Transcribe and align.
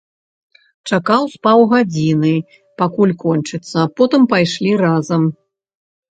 Чакаў 0.95 1.23
з 1.33 1.41
паўгадзіны, 1.47 2.31
пакуль 2.83 3.13
кончыцца, 3.23 3.79
потым 4.01 4.21
пайшлі 4.31 4.71
разам. 4.85 5.29